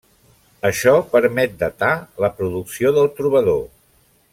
[0.69, 1.91] Això permet datar
[2.27, 3.65] la producció del trobador.